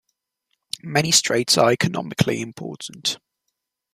Many 0.81 1.11
straits 1.11 1.59
are 1.59 1.69
economically 1.71 2.41
important. 2.41 3.19